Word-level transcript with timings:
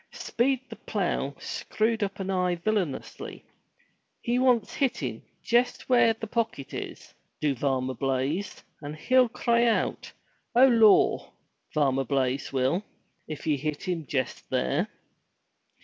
Speed 0.13 0.61
the 0.71 0.77
Plough 0.77 1.35
screwed 1.39 2.01
up 2.01 2.19
an 2.19 2.31
eye 2.31 2.55
villainously. 2.55 3.45
"He 4.23 4.39
wants 4.39 4.73
hittin' 4.73 5.21
jest 5.43 5.89
where 5.89 6.13
the 6.13 6.25
pocket 6.25 6.73
is, 6.73 7.13
do 7.39 7.53
Varmer 7.53 7.93
Blaize, 7.93 8.63
and 8.81 8.95
he'll 8.95 9.29
cry 9.29 9.63
out, 9.67 10.11
'O 10.55 10.65
Lor,' 10.65 11.31
Varmer 11.75 12.03
Blaize 12.07 12.51
will, 12.51 12.83
if 13.27 13.45
ye 13.45 13.57
hit 13.57 13.83
him 13.87 14.07
jest 14.07 14.49
there." 14.49 14.87